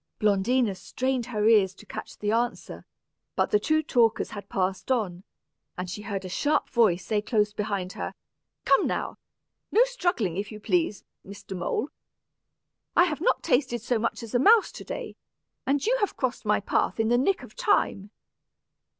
[0.17, 2.87] Blondina strained her ears to catch the answer;
[3.35, 5.23] but the two talkers had passed on,
[5.77, 8.15] and she heard a sharp voice say close beside her,
[8.65, 9.19] "Come now,
[9.71, 11.55] no struggling, if you please, Mr.
[11.55, 11.89] Mole.
[12.95, 15.17] I have not tasted so much as a mouse to day,
[15.67, 18.09] and you have crossed my path in the nick of time."